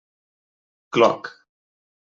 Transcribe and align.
Cloc. 0.97 1.31